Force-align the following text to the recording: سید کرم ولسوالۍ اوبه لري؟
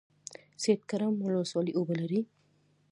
سید 0.63 0.81
کرم 0.89 1.13
ولسوالۍ 1.21 1.71
اوبه 1.75 1.93
لري؟ 2.01 2.19